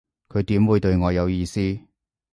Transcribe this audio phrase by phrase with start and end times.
[0.29, 1.61] 佢點會對我有意思